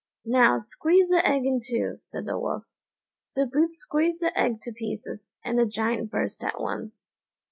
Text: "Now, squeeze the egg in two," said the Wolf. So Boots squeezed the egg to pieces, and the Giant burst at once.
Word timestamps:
"Now, 0.25 0.57
squeeze 0.57 1.09
the 1.09 1.23
egg 1.23 1.45
in 1.45 1.59
two," 1.63 1.99
said 2.01 2.25
the 2.25 2.39
Wolf. 2.39 2.65
So 3.29 3.45
Boots 3.45 3.77
squeezed 3.77 4.23
the 4.23 4.35
egg 4.35 4.59
to 4.61 4.71
pieces, 4.71 5.37
and 5.45 5.59
the 5.59 5.65
Giant 5.67 6.09
burst 6.09 6.43
at 6.43 6.59
once. 6.59 7.19